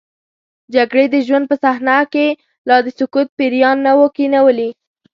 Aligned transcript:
جګړې 0.73 1.05
د 1.13 1.15
ژوند 1.27 1.45
په 1.49 1.55
صحنه 1.63 1.97
کې 2.13 2.27
لا 2.67 2.77
د 2.85 2.87
سکوت 2.97 3.27
پیریان 3.37 3.77
نه 3.85 3.91
وو 3.97 4.07
کینولي. 4.15 4.69